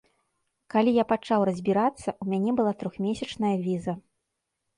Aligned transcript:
Калі 0.73 0.91
я 0.95 1.03
пачаў 1.11 1.45
разбірацца, 1.49 2.09
у 2.25 2.31
мяне 2.33 2.51
была 2.61 2.73
трохмесячная 2.81 3.53
віза. 3.69 3.93